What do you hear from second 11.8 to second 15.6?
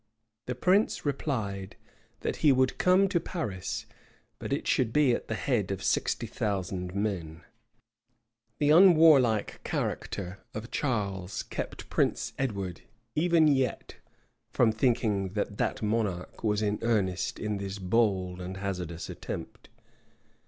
Prince Edward, even yet, from thinking that